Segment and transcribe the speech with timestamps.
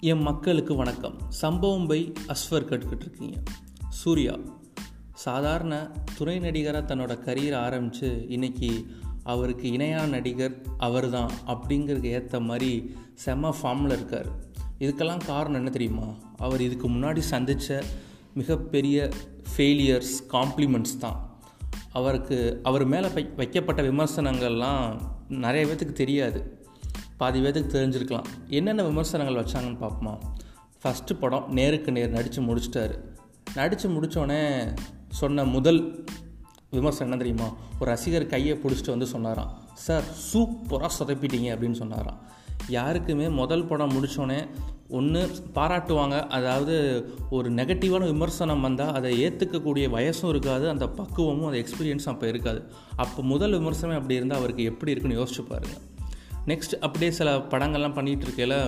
[0.00, 1.16] என் மக்களுக்கு வணக்கம்.
[1.28, 3.42] சம்பவம் பை அஸ்வர் கேட்டுக்கிட்டு இருக்கீங்க
[3.88, 4.38] சூர்யா
[5.14, 8.86] சாதாரண துணை நடிகராக தன்னோட கரியரை ஆரம்பித்து இன்றைக்கி
[9.22, 14.26] அவருக்கு இணையான நடிகர் அவர் தான் அப்படிங்கிறதுக்கு ஏற்ற மாதிரி செம ஃபார்மில் இருக்கார்.
[14.78, 16.14] இதுக்கெல்லாம் காரணம் என்ன தெரியுமா?
[16.36, 17.82] அவர் இதுக்கு முன்னாடி சந்தித்த
[18.34, 19.08] மிகப்பெரிய
[19.56, 21.40] ஃபெயிலியர்ஸ் காம்ப்ளிமெண்ட்ஸ் தான்.
[21.92, 26.57] அவருக்கு அவர் மேலே வை வைக்கப்பட்ட விமர்சனங்கள்லாம் நிறைய பேர்த்துக்கு தெரியாது.
[27.20, 28.28] பாதி பேத்துக்கு தெரிஞ்சிருக்கலாம்.
[28.58, 30.14] என்னென்ன விமர்சனங்கள் வச்சாங்கன்னு பார்ப்போமா?
[30.82, 32.96] ஃபஸ்ட்டு படம் நேருக்கு நேர் நடித்து முடிச்சிட்டாரு.
[33.54, 34.42] நடித்து முடித்தோடனே
[35.20, 35.80] சொன்ன முதல்
[36.76, 37.48] விமர்சனம் என்ன தெரியுமா?
[37.78, 39.52] ஒரு ரசிகர் கையை பிடிச்சிட்டு வந்து சொன்னாராம்.
[39.86, 42.18] சார் சூப்பராக சொதப்பிட்டீங்க அப்படின்னு சொன்னாராம்.
[42.76, 44.40] யாருக்குமே முதல் படம் முடித்தோடனே
[44.98, 45.20] ஒன்று
[45.56, 46.16] பாராட்டுவாங்க.
[46.36, 46.74] அதாவது
[47.30, 52.62] ஒரு நெகட்டிவான விமர்சனம் வந்தால் அதை ஏற்றுக்கக்கூடிய வயசும் இருக்காது அந்த பக்குவமும் அந்த எக்ஸ்பீரியன்ஸும் அப்போ இருக்காது.
[52.96, 55.84] அப்போ முதல் விமர்சனம் அப்படி இருந்தால் அவருக்கு எப்படி இருக்குன்னு யோசிச்சு பாருங்கள்
[56.52, 58.60] நெக்ஸ்ட் அப்படியே சில படங்கள்லாம் பண்ணிகிட்டு இருக்கையில்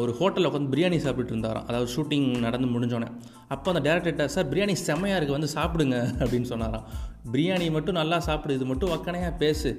[0.00, 1.64] ஒரு ஹோட்டலில் உட்காந்து பிரியாணி சாப்பிட்டுட்டு இருந்தாராம்.
[1.68, 3.08] அதாவது ஷூட்டிங் நடந்து முடிஞ்சோன்னே
[3.54, 6.84] அப்போ அந்த டேரக்டர்கிட்ட சார் பிரியாணி செம்மையாக இருக்குது வந்து சாப்பிடுங்க அப்படின்னு சொன்னாராம்.
[7.32, 9.70] பிரியாணி மட்டும் நல்லா சாப்பிடு இது மட்டும் வக்கனையாக பேசு.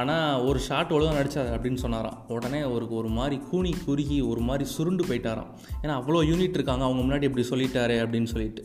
[0.00, 2.18] ஆனால் ஒரு ஷாட் ஒழுங்காக நடிச்சாது அப்படின்னு சொன்னாராம்.
[2.36, 5.52] உடனே ஒரு ஒரு மாதிரி கூனி குறுகி ஒரு மாதிரி சுருண்டு போயிட்டாராம்.
[5.82, 8.64] ஏன்னா அவ்வளோ யூனிட் இருக்காங்க அவங்க முன்னாடி இப்படி சொல்லிட்டாரு அப்படின்னு சொல்லிட்டு.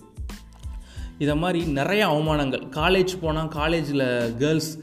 [1.23, 2.65] இதை மாதிரி நிறைய அவமானங்கள்.
[2.79, 4.07] காலேஜ் போனால் காலேஜில்
[4.43, 4.73] கேர்ள்ஸ்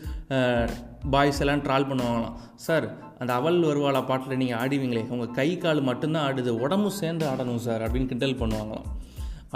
[1.11, 2.37] பாய்ஸ் எல்லாம் ட்ரால் பண்ணுவாங்களாம்.
[2.67, 2.87] சார்
[3.19, 7.85] அந்த அவள் வருவாளா பாட்டில் நீங்கள் ஆடிவீங்களே உங்கள் கை கால் மட்டும்தான் ஆடுது உடம்பும் சேர்ந்து ஆடணும் சார்
[7.87, 8.89] அப்படின்னு கிண்டல் பண்ணுவாங்களாம்.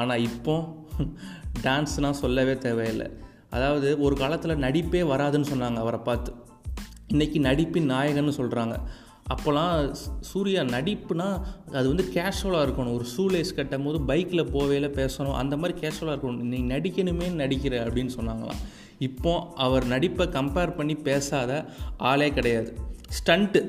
[0.00, 0.54] ஆனால் இப்போ
[1.66, 3.08] டான்ஸ்னால் சொல்லவே தேவையில்லை.
[3.50, 6.32] அதாவது ஒரு காலத்தில் நடிப்பே வராதுன்னு சொன்னாங்க அவரை பார்த்து.
[7.12, 8.76] இன்றைக்கி நடிப்பின் நாயகன்னு சொல்கிறாங்க
[9.34, 9.92] அப்போல்லாம்
[10.30, 11.28] சூர்யா நடிப்புனா
[11.78, 12.96] அது வந்து கேஷுவலாக இருக்கணும்.
[12.98, 15.36] ஒரு ஷூலேஸ் கட்டும் போது பைக்கில் போவேல பேசணும்.
[15.42, 16.50] அந்த மாதிரி கேஷுவலாக இருக்கணும்.
[16.52, 18.60] நீ நடிக்கணுமே நடிக்கிற அப்படின்னு சொன்னாங்களாம்.
[18.98, 21.52] இப்போ அவர் நடிப்பை கம்பேர் பண்ணி பேசாத
[22.10, 22.70] ஆளே கிடையாது.
[23.18, 23.60] ஸ்டண்ட்டு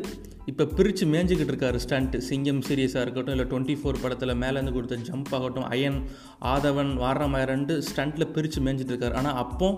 [0.49, 5.31] இப்போ பிரித்து மேய்ஞ்சிக்கிட்டு இருக்காரு ஸ்டண்ட்டு சிங்கம் சீரியஸாக இருக்கட்டும் இல்லை டுவெண்ட்டி ஃபோர் படத்தில் மேலேருந்து கொடுத்த ஜம்ப்
[5.37, 5.97] ஆகட்டும் அயன்
[6.51, 9.13] ஆதவன் வாரமாயிரண்டு ஸ்டண்ட்டில் பிரித்து மேய்ஞ்சிட்டு இருக்காரு.
[9.13, 9.69] ஆனால் அப்போ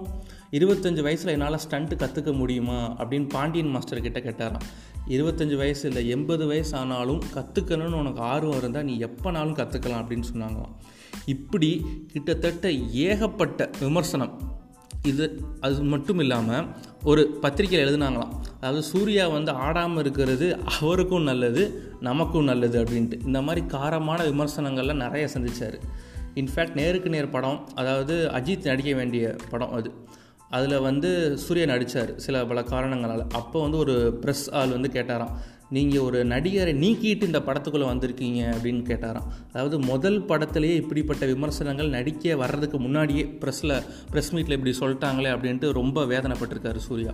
[0.51, 4.67] இருபத்தஞ்சி வயசில் என்னால் ஸ்டண்ட்டு கற்றுக்க முடியுமா அப்படின்னு பாண்டியன் மாஸ்டர் கிட்ட கேட்டாராம்.
[5.07, 10.75] இருபத்தஞ்சி வயசு இல்லை எண்பது வயசு ஆனாலும் கற்றுக்கணும்னு உனக்கு ஆர்வம் இருந்தால் நீ எப்போனாலும் கற்றுக்கலாம் அப்படின்னு சொன்னாங்களாம்.
[11.25, 11.71] இப்படி
[12.13, 12.71] கிட்டத்தட்ட
[13.07, 14.33] ஏகப்பட்ட விமர்சனம்.
[15.03, 16.65] இது அது மட்டும் இல்லாமல்
[17.03, 18.33] ஒரு பத்திரிக்கையில் எழுதுனாங்களாம்.
[18.57, 23.25] அதாவது சூர்யா வந்து ஆடாமல் இருக்கிறது அவருக்கும் நல்லது நமக்கும் நல்லது அப்படின்ட்டு.
[23.25, 25.79] இந்த மாதிரி காரமான விமர்சனங்கள்லாம் நிறைய சந்தித்தார்
[26.35, 29.93] இன்ஃபேக்ட் நேருக்கு நேர் படம் அதாவது அஜித் நடிக்க வேண்டிய படம் அது.
[30.49, 33.27] அதில் வந்து சூர்யா நடித்தார் சில பல காரணங்களால்.
[33.29, 35.31] அப்போ வந்து ஒரு ப்ரெஸ் ஆள் வந்து கேட்டாராம்
[35.69, 39.27] நீங்கள் ஒரு நடிகரை நீக்கிட்டு இந்த படத்துக்குள்ளே வந்திருக்கீங்க அப்படின்னு கேட்டாராம்.
[39.53, 43.77] அதாவது முதல் படத்துலேயே இப்படிப்பட்ட விமர்சனங்கள் நடிக்க வர்றதுக்கு முன்னாடியே ப்ரெஸ்ஸில்
[44.11, 47.13] ப்ரெஸ் மீட்டில் இப்படி சொல்லிட்டாங்களே அப்படின்ட்டு ரொம்ப வேதனைப்பட்டிருக்காரு சூர்யா.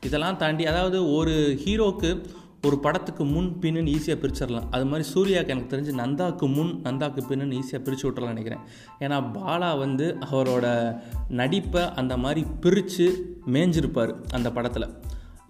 [0.00, 2.24] இதெல்லாம் தாண்டி அதாவது ஒரு ஹீரோக்கு
[2.62, 4.68] ஒரு படத்துக்கு முன் பின்னு ஈஸியாக பிரிச்சிடலாம்.
[4.70, 8.62] அது மாதிரி சூர்யாவுக்கு எனக்கு தெரிஞ்சு நந்தாக்கு முன் நந்தாக்கு பின்னு ஈஸியாக பிரித்து விட்டுறலாம் நினைக்கிறேன்.
[9.00, 10.96] ஏன்னா பாலா வந்து அவரோட
[11.28, 13.06] நடிப்பை அந்த மாதிரி பிரித்து
[13.52, 14.88] மேஞ்சிருப்பார் அந்த படத்தில்.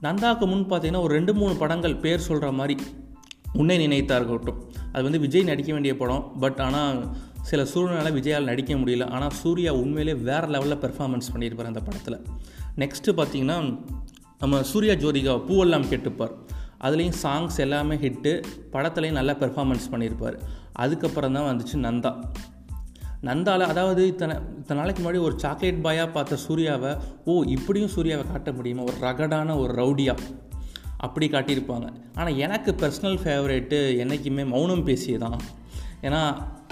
[0.05, 2.75] நந்தாக்கு முன் பார்த்தீங்கன்னா ஒரு ரெண்டு மூணு படங்கள் பேர் சொல்கிற மாதிரி
[3.61, 4.59] உன்னை நினைத்தா இருக்கட்டும்
[4.93, 6.25] அது வந்து விஜய் நடிக்க வேண்டிய படம்.
[6.43, 6.99] பட் ஆனால்
[7.43, 9.05] சில சூழ்நிலை விஜயால் நடிக்க முடியல.
[9.11, 12.19] ஆனால் சூர்யா உண்மையிலே வேறு லெவலில் பெர்ஃபார்மன்ஸ் பண்ணியிருப்பார் அந்த படத்தில்.
[12.83, 13.59] நெக்ஸ்ட்டு பார்த்திங்கன்னா
[14.43, 16.35] நம்ம சூர்யா ஜோதிகா பூவெல்லாம் கேட்டுப்பார்.
[16.87, 18.33] அதுலேயும் சாங்ஸ் எல்லாமே ஹிட்டு
[18.73, 20.37] படத்துலையும் நல்லா பெர்ஃபார்மன்ஸ் பண்ணியிருப்பார்.
[20.73, 22.13] அதுக்கப்புறம் தான் வந்துச்சு நந்தா.
[23.23, 26.95] நந்தால அதாவது இத்தனை இத்தனை நாளைக்கு முன்னாடி ஒரு சாக்லேட் பாயாக பார்த்த சூர்யாவை
[27.25, 28.83] ஓ இப்படியும் சூர்யாவை காட்ட முடியுமா?
[28.83, 30.19] ஒரு ரகடான ஒரு ரவுடியாக
[30.97, 31.93] அப்படி காட்டியிருப்பாங்க.
[32.15, 35.41] ஆனால் எனக்கு பர்சனல் ஃபேவரேட்டு என்றைக்குமே மௌனம் பேசியே தான்
[36.07, 36.21] ஏன்னா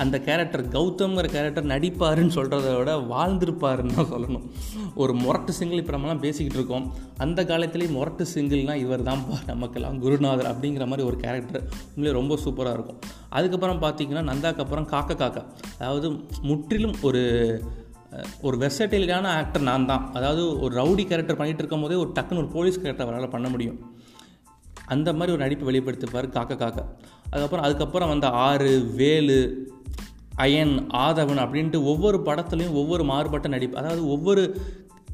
[0.02, 4.44] அந்த கேரக்டர் கௌதம்ங்கிற கேரக்டர் நடிப்பாருன்னு சொல்கிறத விட வாழ்ந்திருப்பாருன்னு தான் சொல்லணும்.
[5.02, 6.86] ஒரு முரட்டு சிங்கிள் இப்போ நம்மலாம் பேசிக்கிட்டு இருக்கோம்.
[7.24, 12.76] அந்த காலத்துலேயே முரட்டு சிங்கிள்னால் இவர் தான் நமக்கெல்லாம் குருநாதர் அப்படிங்கிற மாதிரி ஒரு கேரக்டர் உண்மையிலே ரொம்ப சூப்பராக
[12.78, 13.00] இருக்கும்.
[13.38, 15.44] அதுக்கப்புறம் பார்த்தீங்கன்னா நந்தாக்கு அப்புறம் காக்க காக்கா.
[15.78, 16.10] அதாவது
[16.50, 17.22] முற்றிலும் ஒரு
[18.46, 20.04] ஒரு வெர்சட்டிலான ஆக்டர் நான் தான்.
[20.18, 23.78] அதாவது ஒரு ரவுடி கேரக்டர் பண்ணிகிட்டு இருக்கும் போதே ஒரு டக்குன்னு ஒரு போலீஸ் கேரக்டர் அவரால் பண்ண முடியும்.
[24.94, 26.84] அந்த மாதிரி ஒரு நடிப்பை வெளிப்படுத்திப்பார் காக்க காக்கா.
[27.34, 29.38] அதுக்கப்புறம் அதுக்கப்புறம் வந்த ஆறு வேலு
[30.44, 30.76] அயன்
[31.06, 33.78] ஆதவன் அப்படின்ட்டு ஒவ்வொரு படத்துலையும் ஒவ்வொரு மாறுபட்ட நடிப்பு.
[33.78, 34.44] அதாவது ஒவ்வொரு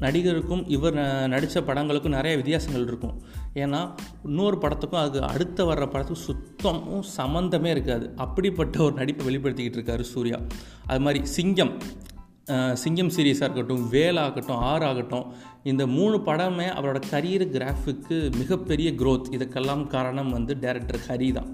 [0.03, 0.95] நடிகருக்கும் இவர்
[1.33, 3.15] நடித்த படங்களுக்கும் நிறைய வித்தியாசங்கள் இருக்கும்.
[3.63, 3.81] ஏன்னா
[4.25, 8.05] இன்னொரு படத்துக்கும் அதுக்கு அடுத்த வர்ற படத்துக்கும் சுத்தமும் சம்மந்தமே இருக்காது.
[8.15, 10.39] அப்படிப்பட்ட ஒரு நடிப்பை வெளிப்படுத்திக்கிட்டு இருக்காரு சூர்யா.
[10.87, 11.73] அது மாதிரி சிங்கம்.
[12.73, 15.27] சிங்கம் சீரீஸாக இருக்கட்டும் வேலாகட்டும் ஆர் ஆகட்டும்
[15.63, 21.51] இந்த மூணு படமே அவரோட கரியர் கிராஃபிக்கு மிகப்பெரிய க்ரோத் இதுக்கெல்லாம் காரணம் வந்து டேரக்டர் ஹரி தான்.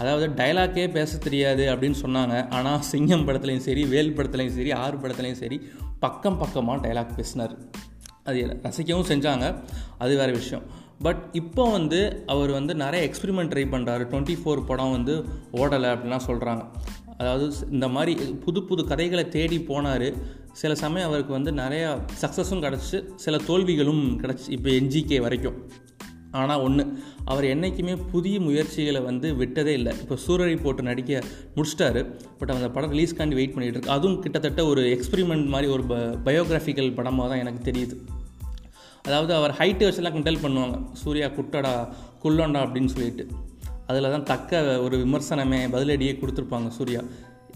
[0.00, 2.34] அதாவது டைலாக்கே பேச தெரியாது அப்படின்னு சொன்னாங்க.
[2.56, 5.58] ஆனால் சிங்கம் படத்துலையும் சரி வேல் படத்துலையும் சரி ஆறு படத்துலையும் சரி
[6.04, 7.54] பக்கம் பக்கமாக டைலாக் பேசினார்.
[8.28, 9.46] அது ரசிக்கவும் செஞ்சாங்க.
[10.04, 10.64] அது வேறு விஷயம்.
[11.06, 11.98] பட் இப்போ வந்து
[12.32, 15.14] அவர் வந்து நிறைய எக்ஸ்பிரிமெண்ட் ட்ரை பண்ணுறாரு டுவெண்ட்டி ஃபோர் படம் வந்து
[15.60, 16.62] ஓடலை அப்படின்லாம் சொல்கிறாங்க
[17.20, 18.12] அதாவது இந்த மாதிரி
[18.44, 20.08] புது புது கதைகளை தேடி போனார்.
[20.60, 21.88] சில சமயம் அவருக்கு வந்து நிறையா
[22.22, 25.58] சக்ஸஸும் கிடச்சி சில தோல்விகளும் கிடச்சி இப்போ என்ஜிகே வரைக்கும்.
[26.42, 26.84] ஆனால் ஒன்று
[27.32, 29.92] அவர் என்றைக்குமே புதிய முயற்சிகளை வந்து விட்டதே இல்லை.
[30.02, 31.22] இப்போ சூரரை போட்டு நடிக்க
[31.56, 32.02] முடிச்சிட்டாரு
[32.38, 33.94] பட் அந்த படம் ரிலீஸ்க்காண்டி வெயிட் பண்ணிகிட்டு இருக்கு.
[33.96, 35.96] அதுவும் கிட்டத்தட்ட ஒரு எக்ஸ்பிரிமெண்ட் மாதிரி ஒரு ப
[36.28, 37.96] பயோகிராஃபிக்கல் படமாக தான் எனக்கு தெரியுது.
[39.08, 40.78] அதாவது அவர் ஹைட்டு வச்செல்லாம் கிண்டல் பண்ணுவாங்க.
[41.02, 41.74] சூர்யா குட்டடா
[42.22, 43.26] குள்ளண்டா அப்படின்னு சொல்லிட்டு.
[43.90, 47.02] அதில் தான் தக்க ஒரு விமர்சனமே பதிலடியே கொடுத்துருப்பாங்க சூர்யா.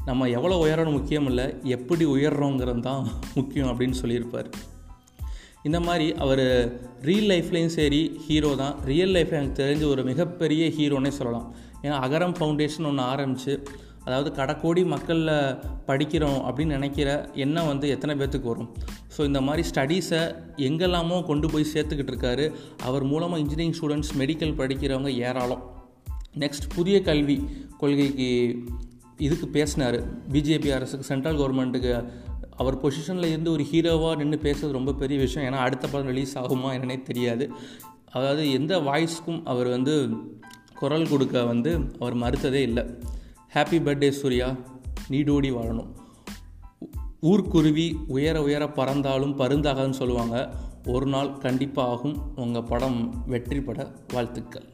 [0.06, 1.44] நம்ம எவ்வளோ உயரணும் முக்கியம் இல்லை
[1.76, 3.02] எப்படி உயர்றோங்கிறது தான்
[3.38, 4.48] முக்கியம் அப்படின்னு சொல்லியிருப்பார்.
[5.68, 6.44] இந்த மாதிரி அவர்
[7.08, 8.74] ரீல் லைஃப்லேயும் சரி ஹீரோ தான்.
[8.90, 11.46] ரியல் லைஃப்பில் எனக்கு தெரிஞ்ச ஒரு மிகப்பெரிய ஹீரோனே சொல்லலாம்.
[11.84, 13.54] ஏன்னா அகரம் ஃபவுண்டேஷன் ஒன்று ஆரம்பித்து
[14.06, 15.34] அதாவது கடைக்கோடி மக்களில்
[15.88, 17.08] படிக்கிறோம் அப்படின்னு நினைக்கிற
[17.44, 18.70] எண்ணம் வந்து எத்தனை பேர்த்துக்கு வரும்?
[19.14, 20.22] ஸோ இந்த மாதிரி ஸ்டடீஸை
[20.68, 22.46] எங்கெல்லாமோ கொண்டு போய் சேர்த்துக்கிட்டு இருக்காரு.
[22.88, 25.62] அவர் மூலமாக இன்ஜினியரிங் ஸ்டூடெண்ட்ஸ் மெடிக்கல் படிக்கிறவங்க ஏராளம்.
[26.44, 27.38] நெக்ஸ்ட் புதிய கல்வி
[27.82, 28.28] கொள்கைக்கு
[29.26, 29.98] இதுக்கு பேசினார்.
[30.34, 31.94] பிஜேபி அரசுக்கு சென்ட்ரல் கவர்மெண்ட்டுக்கு
[32.56, 35.52] அவர் பொசிஷனில் இருந்து ஒரு ஹீரோவாக நின்று பேசுறது ரொம்ப பெரிய விஷயம்.
[35.52, 37.50] ஏன்னா அடுத்த படம் ரிலீஸ் ஆகுமா என்னன்னே தெரியாது.
[38.12, 40.08] அதாவது எந்த வாய்ஸ்க்கும் அவர் வந்து
[40.74, 42.84] குரல் கொடுக்க வந்து அவர் மறுத்ததே இல்லை.
[43.54, 44.56] Happy birthday Suriya.
[45.10, 45.88] நீடோடி வாழணும்.
[47.20, 50.50] ஊர்க்குருவி உயர உயர பறந்தாலும் பருந்தாகன்னு சொல்லுவாங்க.
[50.86, 52.32] ஒரு நாள் கண்டிப்பாக ஆகும்.
[52.36, 54.71] உங்கள் படம் வெற்றி பட வாழ்த்துக்கள்.